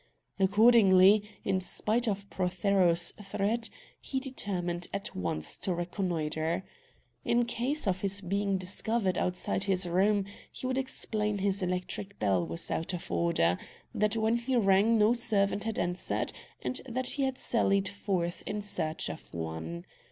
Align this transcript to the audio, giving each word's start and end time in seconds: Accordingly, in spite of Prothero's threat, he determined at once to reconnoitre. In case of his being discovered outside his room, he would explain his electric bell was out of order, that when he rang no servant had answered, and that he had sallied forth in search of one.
Accordingly, 0.39 1.21
in 1.43 1.61
spite 1.61 2.07
of 2.07 2.27
Prothero's 2.31 3.13
threat, 3.21 3.69
he 3.99 4.19
determined 4.19 4.87
at 4.91 5.15
once 5.15 5.59
to 5.59 5.75
reconnoitre. 5.75 6.65
In 7.23 7.45
case 7.45 7.85
of 7.85 8.01
his 8.01 8.19
being 8.19 8.57
discovered 8.57 9.19
outside 9.19 9.65
his 9.65 9.87
room, 9.87 10.25
he 10.51 10.65
would 10.65 10.79
explain 10.79 11.37
his 11.37 11.61
electric 11.61 12.17
bell 12.17 12.43
was 12.43 12.71
out 12.71 12.95
of 12.95 13.11
order, 13.11 13.59
that 13.93 14.17
when 14.17 14.37
he 14.37 14.55
rang 14.55 14.97
no 14.97 15.13
servant 15.13 15.65
had 15.65 15.77
answered, 15.77 16.33
and 16.63 16.81
that 16.89 17.09
he 17.09 17.21
had 17.21 17.37
sallied 17.37 17.87
forth 17.87 18.41
in 18.47 18.63
search 18.63 19.07
of 19.07 19.31
one. 19.35 19.85